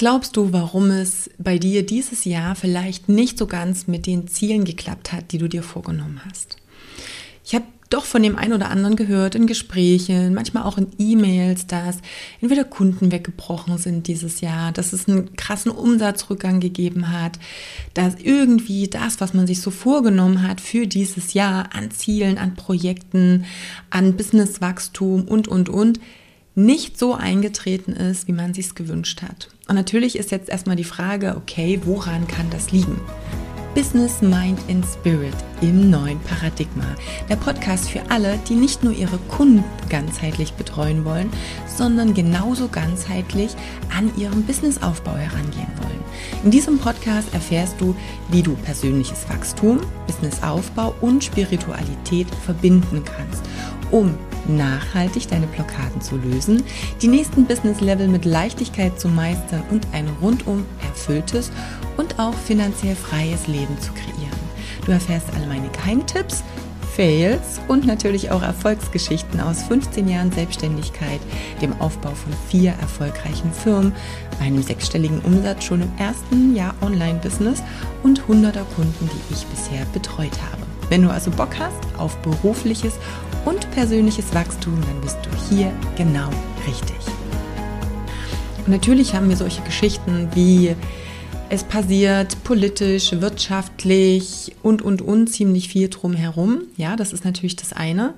[0.00, 4.64] glaubst du, warum es bei dir dieses Jahr vielleicht nicht so ganz mit den Zielen
[4.64, 6.56] geklappt hat, die du dir vorgenommen hast?
[7.44, 11.66] Ich habe doch von dem einen oder anderen gehört in Gesprächen, manchmal auch in E-Mails,
[11.66, 11.98] dass
[12.40, 17.38] entweder Kunden weggebrochen sind dieses Jahr, dass es einen krassen Umsatzrückgang gegeben hat,
[17.92, 22.54] dass irgendwie das, was man sich so vorgenommen hat für dieses Jahr an Zielen, an
[22.54, 23.44] Projekten,
[23.90, 26.00] an Businesswachstum und, und, und,
[26.54, 29.48] nicht so eingetreten ist, wie man sich gewünscht hat.
[29.68, 33.00] Und natürlich ist jetzt erstmal die Frage, okay, woran kann das liegen?
[33.74, 36.96] Business, Mind and Spirit im neuen Paradigma.
[37.28, 41.30] Der Podcast für alle, die nicht nur ihre Kunden ganzheitlich betreuen wollen,
[41.66, 43.54] sondern genauso ganzheitlich
[43.96, 46.00] an ihrem Businessaufbau herangehen wollen.
[46.42, 47.94] In diesem Podcast erfährst du,
[48.30, 53.44] wie du persönliches Wachstum, Businessaufbau und Spiritualität verbinden kannst,
[53.92, 54.18] um
[54.56, 56.62] nachhaltig deine Blockaden zu lösen,
[57.00, 61.50] die nächsten Business-Level mit Leichtigkeit zu meistern und ein rundum erfülltes
[61.96, 64.40] und auch finanziell freies Leben zu kreieren.
[64.84, 66.42] Du erfährst alle meine Geheimtipps,
[66.94, 71.20] Fails und natürlich auch Erfolgsgeschichten aus 15 Jahren Selbstständigkeit,
[71.62, 73.94] dem Aufbau von vier erfolgreichen Firmen,
[74.40, 77.62] einem sechsstelligen Umsatz schon im ersten Jahr Online-Business
[78.02, 80.69] und hunderter Kunden, die ich bisher betreut habe.
[80.90, 82.94] Wenn du also Bock hast auf berufliches
[83.44, 86.28] und persönliches Wachstum, dann bist du hier genau
[86.66, 86.96] richtig.
[88.58, 90.74] Und natürlich haben wir solche Geschichten wie
[91.48, 96.62] es passiert politisch, wirtschaftlich und, und, und ziemlich viel drumherum.
[96.76, 98.14] Ja, das ist natürlich das eine.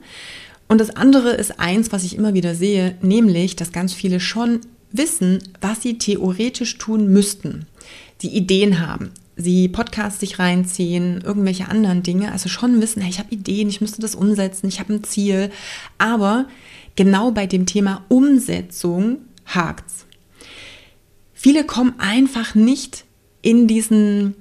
[0.66, 4.60] Und das andere ist eins, was ich immer wieder sehe, nämlich, dass ganz viele schon
[4.92, 7.66] wissen, was sie theoretisch tun müssten.
[8.22, 13.18] Die Ideen haben, sie Podcasts sich reinziehen, irgendwelche anderen Dinge, also schon wissen, hey, ich
[13.18, 15.50] habe Ideen, ich müsste das umsetzen, ich habe ein Ziel.
[15.98, 16.46] Aber
[16.96, 20.06] genau bei dem Thema Umsetzung hakt's.
[21.32, 23.04] Viele kommen einfach nicht
[23.40, 24.34] in diesen,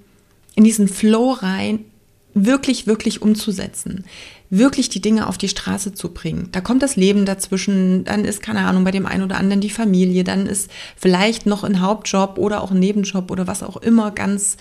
[0.55, 1.85] in diesen Flow rein,
[2.33, 4.05] wirklich, wirklich umzusetzen,
[4.51, 6.49] wirklich die Dinge auf die Straße zu bringen.
[6.51, 9.69] Da kommt das Leben dazwischen, dann ist, keine Ahnung, bei dem einen oder anderen die
[9.69, 14.11] Familie, dann ist vielleicht noch ein Hauptjob oder auch ein Nebenjob oder was auch immer
[14.11, 14.57] ganz,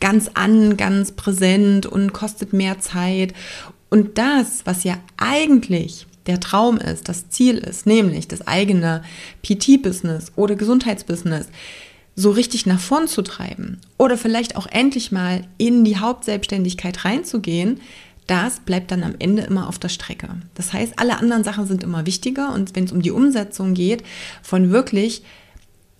[0.00, 3.32] ganz an, ganz präsent und kostet mehr Zeit.
[3.90, 9.02] Und das, was ja eigentlich der Traum ist, das Ziel ist, nämlich das eigene
[9.42, 11.46] PT-Business oder Gesundheitsbusiness,
[12.16, 17.80] so richtig nach vorn zu treiben oder vielleicht auch endlich mal in die Hauptselbstständigkeit reinzugehen,
[18.28, 20.28] das bleibt dann am Ende immer auf der Strecke.
[20.54, 24.04] Das heißt, alle anderen Sachen sind immer wichtiger und wenn es um die Umsetzung geht,
[24.42, 25.22] von wirklich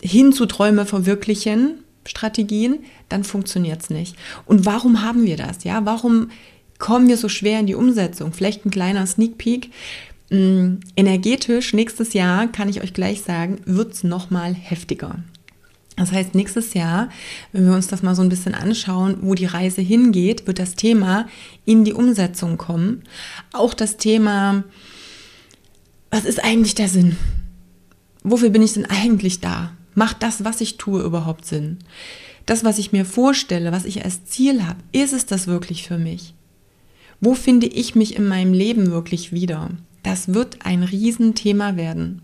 [0.01, 4.17] hin zu Träume verwirklichen Strategien, dann funktioniert es nicht.
[4.47, 5.65] Und warum haben wir das?
[5.65, 6.31] Ja, warum
[6.79, 8.33] kommen wir so schwer in die Umsetzung?
[8.33, 9.71] Vielleicht ein kleiner Sneak Peek.
[10.31, 15.17] Mm, energetisch nächstes Jahr kann ich euch gleich sagen, wird es nochmal heftiger.
[15.99, 17.09] Das heißt, nächstes Jahr,
[17.53, 20.77] wenn wir uns das mal so ein bisschen anschauen, wo die Reise hingeht, wird das
[20.77, 21.27] Thema
[21.65, 23.03] in die Umsetzung kommen.
[23.53, 24.63] Auch das Thema,
[26.11, 27.17] was ist eigentlich der Sinn?
[28.23, 29.73] Wofür bin ich denn eigentlich da?
[29.95, 31.79] Macht das, was ich tue, überhaupt Sinn?
[32.47, 35.99] Das, was ich mir vorstelle, was ich als Ziel habe, ist es das wirklich für
[35.99, 36.35] mich?
[37.21, 39.71] Wo finde ich mich in meinem Leben wirklich wieder?
[40.05, 42.23] Das wird ein Riesenthema werden.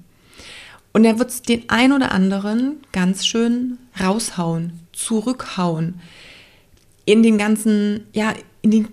[0.94, 6.00] Und er wird den ein oder anderen ganz schön raushauen, zurückhauen.
[7.04, 8.32] In den ganzen, ja,
[8.62, 8.88] in den,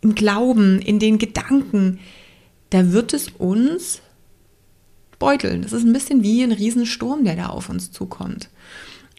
[0.00, 2.00] im Glauben, in den Gedanken.
[2.70, 4.02] Da wird es uns
[5.20, 5.62] beuteln.
[5.62, 8.50] Das ist ein bisschen wie ein Riesensturm, der da auf uns zukommt.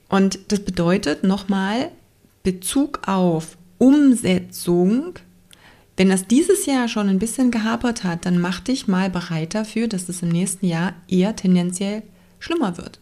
[0.09, 1.89] Und das bedeutet nochmal
[2.43, 5.13] Bezug auf Umsetzung.
[5.95, 9.87] Wenn das dieses Jahr schon ein bisschen gehapert hat, dann mach dich mal bereit dafür,
[9.87, 12.03] dass es im nächsten Jahr eher tendenziell
[12.39, 12.99] schlimmer wird.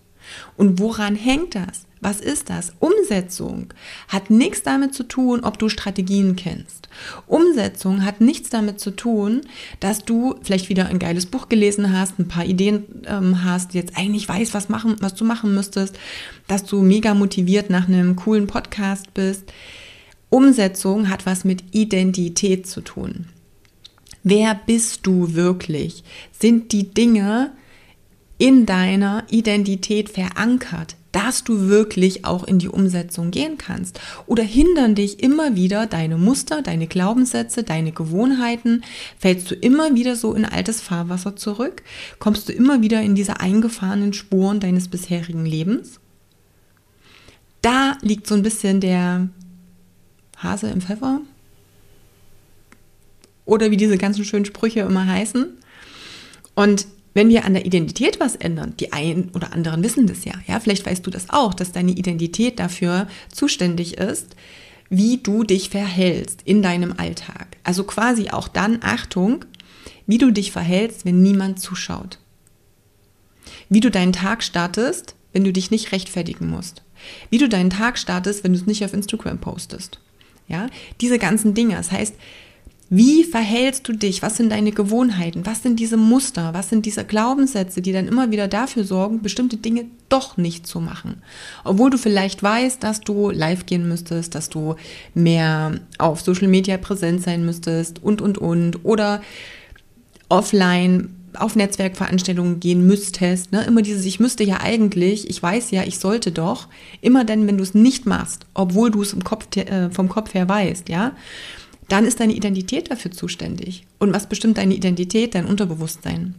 [0.55, 1.85] Und woran hängt das?
[2.03, 2.73] Was ist das?
[2.79, 3.73] Umsetzung
[4.09, 6.89] hat nichts damit zu tun, ob du Strategien kennst.
[7.27, 9.41] Umsetzung hat nichts damit zu tun,
[9.79, 13.97] dass du vielleicht wieder ein geiles Buch gelesen hast, ein paar Ideen ähm, hast, jetzt
[13.97, 15.97] eigentlich weißt, was, machen, was du machen müsstest,
[16.47, 19.53] dass du mega motiviert nach einem coolen Podcast bist.
[20.29, 23.27] Umsetzung hat was mit Identität zu tun.
[24.23, 26.03] Wer bist du wirklich?
[26.37, 27.51] Sind die Dinge,
[28.37, 33.99] in deiner Identität verankert, dass du wirklich auch in die Umsetzung gehen kannst?
[34.25, 38.83] Oder hindern dich immer wieder deine Muster, deine Glaubenssätze, deine Gewohnheiten?
[39.19, 41.83] Fällst du immer wieder so in altes Fahrwasser zurück?
[42.19, 45.99] Kommst du immer wieder in diese eingefahrenen Spuren deines bisherigen Lebens?
[47.61, 49.29] Da liegt so ein bisschen der
[50.37, 51.21] Hase im Pfeffer.
[53.45, 55.57] Oder wie diese ganzen schönen Sprüche immer heißen.
[56.55, 60.33] Und wenn wir an der Identität was ändern, die einen oder anderen wissen das ja,
[60.47, 64.35] ja, vielleicht weißt du das auch, dass deine Identität dafür zuständig ist,
[64.89, 67.57] wie du dich verhältst in deinem Alltag.
[67.63, 69.45] Also quasi auch dann, Achtung,
[70.05, 72.19] wie du dich verhältst, wenn niemand zuschaut.
[73.69, 76.83] Wie du deinen Tag startest, wenn du dich nicht rechtfertigen musst.
[77.29, 79.99] Wie du deinen Tag startest, wenn du es nicht auf Instagram postest.
[80.47, 80.67] Ja,
[81.01, 81.75] diese ganzen Dinge.
[81.75, 82.15] Das heißt,
[82.95, 84.21] wie verhältst du dich?
[84.21, 85.47] Was sind deine Gewohnheiten?
[85.47, 86.53] Was sind diese Muster?
[86.53, 90.79] Was sind diese Glaubenssätze, die dann immer wieder dafür sorgen, bestimmte Dinge doch nicht zu
[90.79, 91.23] machen?
[91.63, 94.75] Obwohl du vielleicht weißt, dass du live gehen müsstest, dass du
[95.15, 98.85] mehr auf Social Media präsent sein müsstest und, und, und.
[98.85, 99.23] Oder
[100.29, 103.51] offline auf Netzwerkveranstaltungen gehen müsstest.
[103.53, 103.63] Ne?
[103.63, 106.67] Immer dieses, ich müsste ja eigentlich, ich weiß ja, ich sollte doch.
[107.01, 110.35] Immer dann, wenn du es nicht machst, obwohl du es im Kopf, äh, vom Kopf
[110.35, 111.13] her weißt, ja
[111.93, 113.85] dann ist deine Identität dafür zuständig.
[113.99, 115.35] Und was bestimmt deine Identität?
[115.35, 116.33] Dein Unterbewusstsein.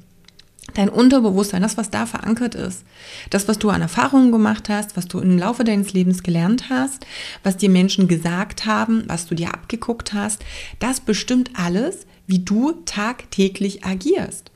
[0.74, 2.82] Dein Unterbewusstsein, das, was da verankert ist,
[3.30, 7.06] das, was du an Erfahrungen gemacht hast, was du im Laufe deines Lebens gelernt hast,
[7.44, 10.44] was dir Menschen gesagt haben, was du dir abgeguckt hast,
[10.80, 14.50] das bestimmt alles, wie du tagtäglich agierst.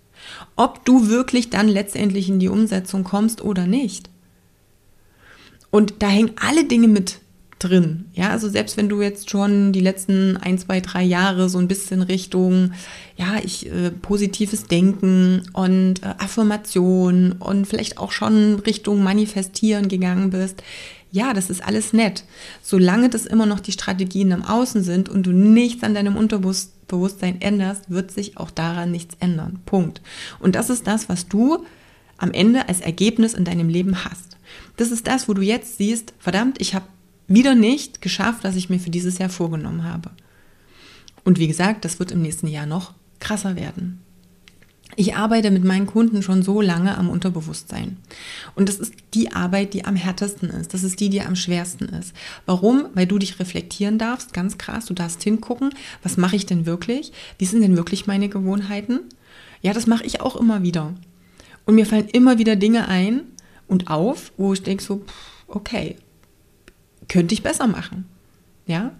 [0.56, 4.10] Ob du wirklich dann letztendlich in die Umsetzung kommst oder nicht.
[5.70, 7.20] Und da hängen alle Dinge mit
[7.58, 8.06] drin.
[8.14, 11.68] Ja, also selbst wenn du jetzt schon die letzten ein, zwei, drei Jahre so ein
[11.68, 12.72] bisschen Richtung,
[13.16, 20.30] ja, ich äh, positives Denken und äh, Affirmation und vielleicht auch schon Richtung Manifestieren gegangen
[20.30, 20.62] bist,
[21.10, 22.24] ja, das ist alles nett.
[22.62, 27.40] Solange das immer noch die Strategien im Außen sind und du nichts an deinem Unterbewusstsein
[27.40, 29.60] änderst, wird sich auch daran nichts ändern.
[29.64, 30.02] Punkt.
[30.38, 31.64] Und das ist das, was du
[32.18, 34.36] am Ende als Ergebnis in deinem Leben hast.
[34.76, 36.84] Das ist das, wo du jetzt siehst, verdammt, ich habe
[37.28, 40.10] wieder nicht geschafft, was ich mir für dieses Jahr vorgenommen habe.
[41.24, 44.00] Und wie gesagt, das wird im nächsten Jahr noch krasser werden.
[44.96, 47.98] Ich arbeite mit meinen Kunden schon so lange am Unterbewusstsein.
[48.54, 50.74] Und das ist die Arbeit, die am härtesten ist.
[50.74, 52.14] Das ist die, die am schwersten ist.
[52.46, 52.86] Warum?
[52.94, 54.86] Weil du dich reflektieren darfst, ganz krass.
[54.86, 55.70] Du darfst hingucken,
[56.02, 57.12] was mache ich denn wirklich?
[57.38, 59.00] Wie sind denn wirklich meine Gewohnheiten?
[59.60, 60.94] Ja, das mache ich auch immer wieder.
[61.66, 63.20] Und mir fallen immer wieder Dinge ein
[63.68, 65.04] und auf, wo ich denke so,
[65.46, 65.96] okay,
[67.08, 68.06] könnte ich besser machen.
[68.66, 68.92] Ja,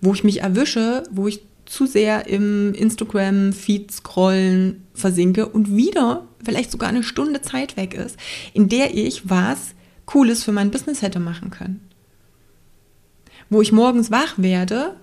[0.00, 6.70] wo ich mich erwische, wo ich zu sehr im Instagram-Feed scrollen versinke und wieder vielleicht
[6.70, 8.18] sogar eine Stunde Zeit weg ist,
[8.52, 9.74] in der ich was
[10.04, 11.80] Cooles für mein Business hätte machen können.
[13.48, 14.96] Wo ich morgens wach werde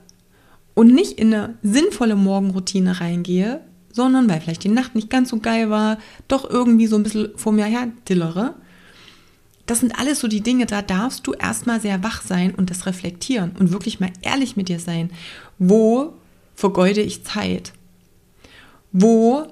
[0.76, 3.62] und nicht in eine sinnvolle Morgenroutine reingehe,
[3.92, 5.98] sondern weil vielleicht die Nacht nicht ganz so geil war,
[6.28, 8.56] doch irgendwie so ein bisschen vor mir her dillere
[9.66, 12.86] das sind alles so die Dinge, da darfst du erstmal sehr wach sein und das
[12.86, 15.12] reflektieren und wirklich mal ehrlich mit dir sein.
[15.60, 16.14] Wo
[16.56, 17.74] vergeude ich Zeit?
[18.92, 19.48] Wo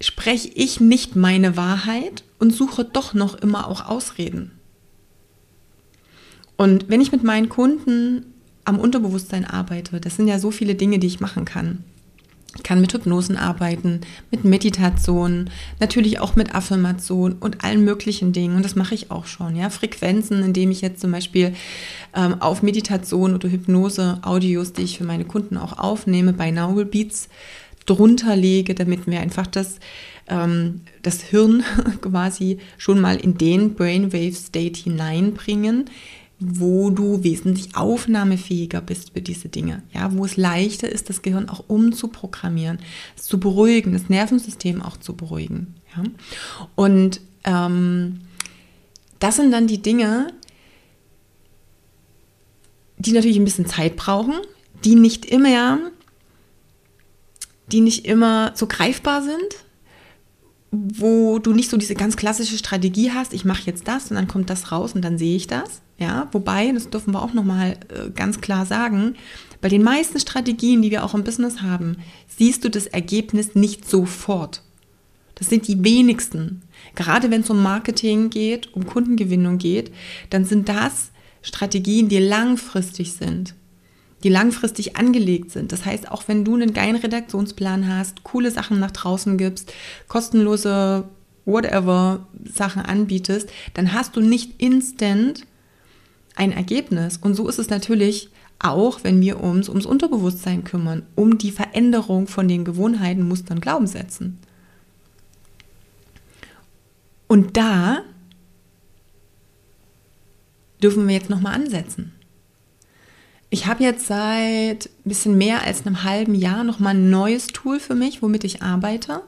[0.00, 4.52] spreche ich nicht meine Wahrheit und suche doch noch immer auch Ausreden?
[6.56, 8.32] Und wenn ich mit meinen Kunden
[8.64, 11.84] am Unterbewusstsein arbeite, das sind ja so viele Dinge, die ich machen kann.
[12.62, 14.00] Kann mit Hypnosen arbeiten,
[14.30, 15.50] mit Meditation,
[15.80, 18.56] natürlich auch mit Affirmation und allen möglichen Dingen.
[18.56, 19.56] Und das mache ich auch schon.
[19.56, 21.54] Ja, Frequenzen, indem ich jetzt zum Beispiel
[22.14, 26.84] ähm, auf Meditation oder Hypnose Audios, die ich für meine Kunden auch aufnehme, bei Novel
[26.84, 27.28] Beats
[27.86, 29.78] drunter lege, damit wir einfach das,
[30.28, 31.64] ähm, das Hirn
[32.00, 35.88] quasi schon mal in den Brainwave State hineinbringen,
[36.38, 39.82] wo du wesentlich aufnahmefähiger bist für diese Dinge.
[39.92, 42.78] Ja, wo es leichter ist, das Gehirn auch umzuprogrammieren,
[43.16, 45.74] es zu beruhigen, das Nervensystem auch zu beruhigen.
[45.96, 46.02] Ja?
[46.74, 48.20] Und ähm,
[49.18, 50.32] das sind dann die Dinge,
[52.98, 54.34] die natürlich ein bisschen Zeit brauchen,
[54.84, 55.78] die nicht immer,
[57.72, 59.64] die nicht immer so greifbar sind,
[60.70, 64.28] wo du nicht so diese ganz klassische Strategie hast, ich mache jetzt das und dann
[64.28, 65.80] kommt das raus und dann sehe ich das.
[65.98, 69.14] Ja, wobei, das dürfen wir auch nochmal äh, ganz klar sagen,
[69.62, 71.96] bei den meisten Strategien, die wir auch im Business haben,
[72.28, 74.62] siehst du das Ergebnis nicht sofort.
[75.36, 76.62] Das sind die wenigsten.
[76.94, 79.92] Gerade wenn es um Marketing geht, um Kundengewinnung geht,
[80.30, 81.10] dann sind das
[81.42, 83.54] Strategien, die langfristig sind,
[84.22, 85.72] die langfristig angelegt sind.
[85.72, 89.72] Das heißt, auch wenn du einen geilen Redaktionsplan hast, coole Sachen nach draußen gibst,
[90.08, 91.04] kostenlose
[91.44, 95.46] whatever Sachen anbietest, dann hast du nicht instant
[96.36, 97.16] ein Ergebnis.
[97.16, 102.26] Und so ist es natürlich auch, wenn wir uns ums Unterbewusstsein kümmern, um die Veränderung
[102.28, 104.38] von den Gewohnheiten, Mustern, Glaubenssätzen.
[107.26, 108.02] Und da
[110.82, 112.12] dürfen wir jetzt nochmal ansetzen.
[113.50, 117.80] Ich habe jetzt seit ein bisschen mehr als einem halben Jahr nochmal ein neues Tool
[117.80, 119.22] für mich, womit ich arbeite.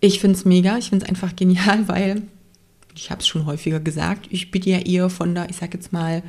[0.00, 2.22] Ich finde es mega, ich finde es einfach genial, weil,
[2.94, 5.92] ich habe es schon häufiger gesagt, ich bin ja eher von der, ich sage jetzt
[5.92, 6.22] mal,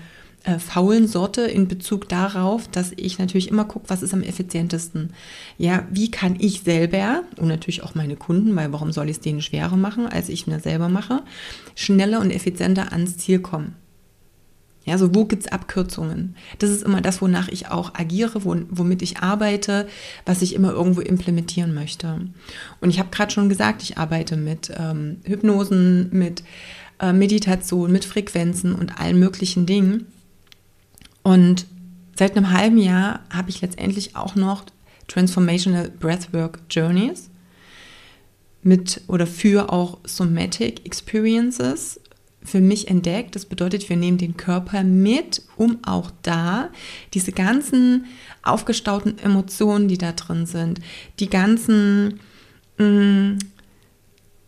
[0.46, 5.12] äh, faulen Sorte in Bezug darauf, dass ich natürlich immer gucke, was ist am effizientesten.
[5.58, 9.22] Ja, wie kann ich selber und natürlich auch meine Kunden, weil warum soll ich es
[9.22, 11.24] denen schwerer machen, als ich mir selber mache,
[11.74, 13.76] schneller und effizienter ans Ziel kommen.
[14.86, 16.36] Ja, so wo gibt es Abkürzungen?
[16.60, 19.88] Das ist immer das, wonach ich auch agiere, wo, womit ich arbeite,
[20.26, 22.22] was ich immer irgendwo implementieren möchte.
[22.82, 26.44] Und ich habe gerade schon gesagt, ich arbeite mit ähm, Hypnosen, mit
[27.00, 30.06] äh, Meditation, mit Frequenzen und allen möglichen Dingen.
[31.24, 31.66] Und
[32.16, 34.66] seit einem halben Jahr habe ich letztendlich auch noch
[35.08, 37.32] Transformational Breathwork Journeys
[38.62, 42.00] mit oder für auch Somatic Experiences
[42.46, 43.36] für mich entdeckt.
[43.36, 46.70] Das bedeutet, wir nehmen den Körper mit, um auch da
[47.14, 48.06] diese ganzen
[48.44, 50.80] aufgestauten Emotionen, die da drin sind,
[51.20, 52.20] die ganzen,
[52.78, 53.40] mh, mm,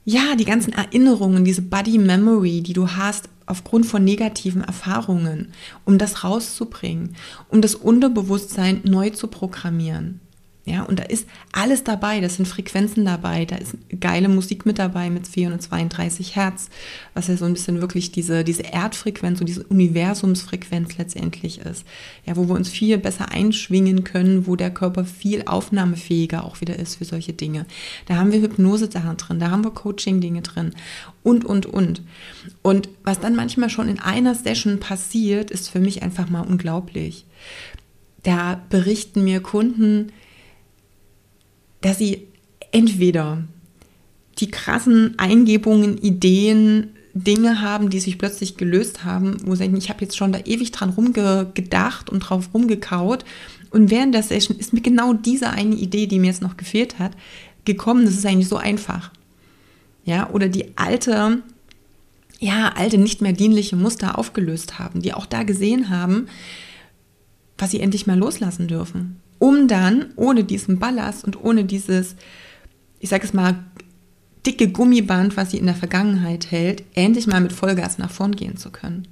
[0.06, 5.52] ja, die ganzen Erinnerungen, diese Body Memory, die du hast aufgrund von negativen Erfahrungen,
[5.84, 7.16] um das rauszubringen,
[7.50, 10.22] um das Unterbewusstsein neu zu programmieren.
[10.68, 14.80] Ja, und da ist alles dabei, da sind Frequenzen dabei, da ist geile Musik mit
[14.80, 16.70] dabei mit 432 Hertz,
[17.14, 21.86] was ja so ein bisschen wirklich diese, diese Erdfrequenz und diese Universumsfrequenz letztendlich ist.
[22.26, 26.78] Ja, wo wir uns viel besser einschwingen können, wo der Körper viel aufnahmefähiger auch wieder
[26.78, 27.66] ist für solche Dinge.
[28.08, 30.74] Da haben wir Hypnose-Sachen drin, da haben wir Coaching-Dinge drin
[31.24, 32.02] und, und, und.
[32.62, 37.26] Und was dann manchmal schon in einer Session passiert, ist für mich einfach mal unglaublich.
[38.24, 40.12] Da berichten mir Kunden,
[41.82, 42.28] dass sie
[42.72, 43.44] entweder
[44.40, 49.90] die krassen Eingebungen, Ideen, Dinge haben, die sich plötzlich gelöst haben, wo sie denken, ich
[49.90, 53.26] habe jetzt schon da ewig dran rumgedacht und drauf rumgekaut.
[53.72, 57.00] Und während der Session ist mir genau diese eine Idee, die mir jetzt noch gefehlt
[57.00, 57.14] hat,
[57.66, 58.06] gekommen.
[58.06, 59.12] Das ist eigentlich so einfach.
[60.06, 61.42] Ja, oder die alte,
[62.40, 66.28] ja, alte, nicht mehr dienliche Muster aufgelöst haben, die auch da gesehen haben,
[67.58, 72.16] was sie endlich mal loslassen dürfen um dann ohne diesen Ballast und ohne dieses,
[73.00, 73.64] ich sage es mal,
[74.46, 78.58] dicke Gummiband, was sie in der Vergangenheit hält, endlich mal mit Vollgas nach vorn gehen
[78.58, 79.08] zu können.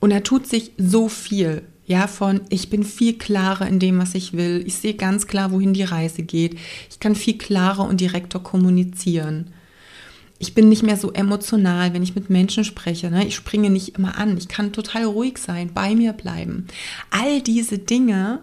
[0.00, 4.14] Und da tut sich so viel, ja, von ich bin viel klarer in dem, was
[4.14, 4.62] ich will.
[4.66, 6.58] Ich sehe ganz klar, wohin die Reise geht.
[6.90, 9.50] Ich kann viel klarer und direkter kommunizieren.
[10.38, 13.10] Ich bin nicht mehr so emotional, wenn ich mit Menschen spreche.
[13.10, 13.26] Ne?
[13.26, 14.38] Ich springe nicht immer an.
[14.38, 16.66] Ich kann total ruhig sein, bei mir bleiben.
[17.10, 18.40] All diese Dinge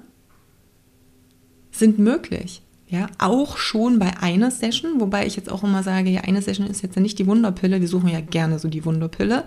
[1.80, 2.62] sind möglich.
[2.90, 6.68] Ja, auch schon bei einer Session, wobei ich jetzt auch immer sage, ja, eine Session
[6.68, 7.82] ist jetzt ja nicht die Wunderpille.
[7.82, 9.44] Wir suchen ja gerne so die Wunderpille.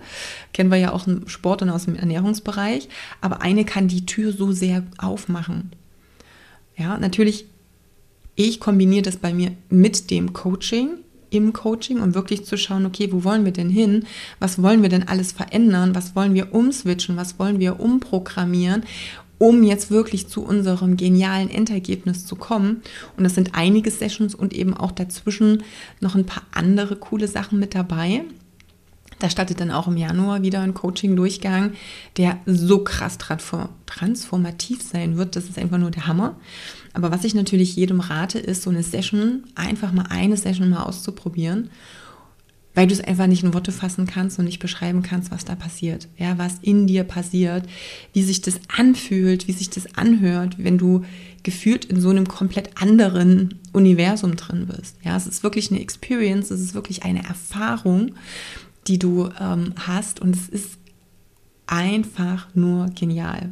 [0.53, 2.87] Kennen wir ja auch im Sport und aus dem Ernährungsbereich.
[3.19, 5.71] Aber eine kann die Tür so sehr aufmachen.
[6.77, 7.45] Ja, natürlich,
[8.35, 10.99] ich kombiniere das bei mir mit dem Coaching,
[11.31, 14.05] im Coaching, um wirklich zu schauen, okay, wo wollen wir denn hin?
[14.39, 15.95] Was wollen wir denn alles verändern?
[15.95, 17.17] Was wollen wir umswitchen?
[17.17, 18.83] Was wollen wir umprogrammieren?
[19.41, 22.83] Um jetzt wirklich zu unserem genialen Endergebnis zu kommen.
[23.17, 25.63] Und das sind einige Sessions und eben auch dazwischen
[25.99, 28.21] noch ein paar andere coole Sachen mit dabei.
[29.17, 31.73] Da startet dann auch im Januar wieder ein Coaching-Durchgang,
[32.17, 35.35] der so krass transformativ sein wird.
[35.35, 36.35] Das ist einfach nur der Hammer.
[36.93, 40.83] Aber was ich natürlich jedem rate, ist so eine Session, einfach mal eine Session mal
[40.83, 41.71] auszuprobieren
[42.73, 45.55] weil du es einfach nicht in Worte fassen kannst und nicht beschreiben kannst, was da
[45.55, 46.07] passiert.
[46.17, 47.65] Ja, was in dir passiert,
[48.13, 51.03] wie sich das anfühlt, wie sich das anhört, wenn du
[51.43, 54.95] gefühlt in so einem komplett anderen Universum drin bist.
[55.03, 58.13] Ja, es ist wirklich eine Experience, es ist wirklich eine Erfahrung,
[58.87, 60.77] die du ähm, hast und es ist
[61.67, 63.49] einfach nur genial.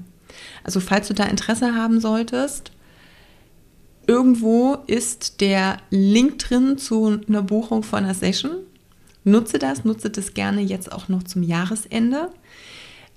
[0.64, 2.72] Also falls du da Interesse haben solltest,
[4.08, 8.52] irgendwo ist der Link drin zu einer Buchung von einer Session
[9.24, 12.30] nutze das, nutze das gerne jetzt auch noch zum Jahresende.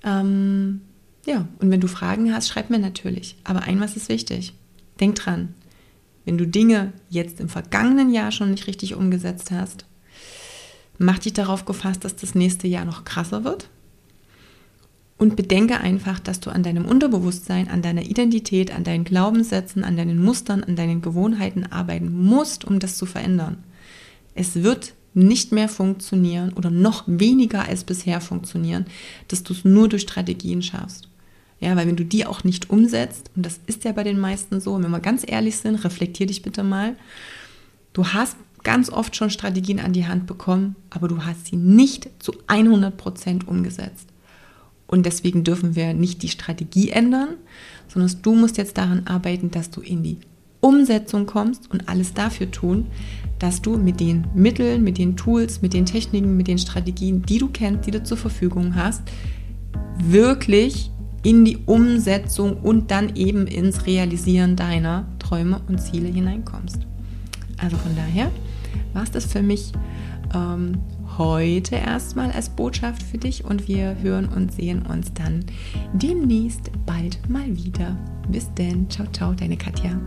[0.03, 0.81] Ähm,
[1.25, 3.37] ja, und wenn du Fragen hast, schreib mir natürlich.
[3.43, 4.53] Aber ein was ist wichtig.
[4.99, 5.53] Denk dran,
[6.25, 9.85] wenn du Dinge jetzt im vergangenen Jahr schon nicht richtig umgesetzt hast,
[10.97, 13.69] mach dich darauf gefasst, dass das nächste Jahr noch krasser wird.
[15.17, 19.95] Und bedenke einfach, dass du an deinem Unterbewusstsein, an deiner Identität, an deinen Glaubenssätzen, an
[19.95, 23.63] deinen Mustern, an deinen Gewohnheiten arbeiten musst, um das zu verändern.
[24.35, 28.85] Es wird nicht mehr funktionieren oder noch weniger als bisher funktionieren,
[29.27, 31.09] dass du es nur durch Strategien schaffst.
[31.59, 34.59] Ja, weil wenn du die auch nicht umsetzt, und das ist ja bei den meisten
[34.59, 36.97] so, wenn wir ganz ehrlich sind, reflektier dich bitte mal,
[37.93, 42.09] du hast ganz oft schon Strategien an die Hand bekommen, aber du hast sie nicht
[42.19, 44.09] zu 100 Prozent umgesetzt.
[44.87, 47.35] Und deswegen dürfen wir nicht die Strategie ändern,
[47.87, 50.17] sondern du musst jetzt daran arbeiten, dass du in die
[50.59, 52.87] Umsetzung kommst und alles dafür tun,
[53.43, 57.39] dass du mit den Mitteln, mit den Tools, mit den Techniken, mit den Strategien, die
[57.39, 59.01] du kennst, die du zur Verfügung hast,
[59.97, 60.89] wirklich
[61.23, 66.79] in die Umsetzung und dann eben ins Realisieren deiner Träume und Ziele hineinkommst.
[67.57, 68.31] Also von daher
[68.93, 69.73] war es das für mich
[70.33, 70.77] ähm,
[71.17, 75.43] heute erstmal als Botschaft für dich und wir hören und sehen uns dann
[75.91, 77.97] demnächst bald mal wieder.
[78.29, 79.99] Bis denn, ciao, ciao, deine Katja.